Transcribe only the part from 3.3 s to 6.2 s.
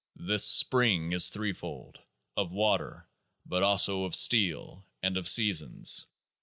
but also of steel, and of the seasons.